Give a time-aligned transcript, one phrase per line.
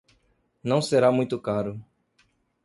[0.63, 1.79] Não será muito caro.